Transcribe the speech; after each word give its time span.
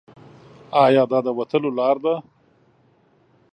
ایا 0.83 1.03
دا 1.11 1.19
د 1.25 1.27
وتلو 1.37 1.69
لار 1.79 1.95
ده؟ 2.03 2.13